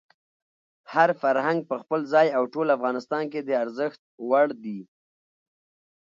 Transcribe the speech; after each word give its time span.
هر 0.93 1.09
فرهنګ 1.21 1.59
په 1.69 1.75
خپل 1.81 2.01
ځای 2.13 2.27
او 2.37 2.43
ټول 2.53 2.67
افغانستان 2.77 3.23
کې 3.31 3.39
د 3.43 3.49
ارزښت 3.63 4.01
وړ 4.29 4.47
دی. 4.63 4.79